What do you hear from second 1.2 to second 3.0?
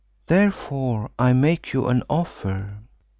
make you an offer.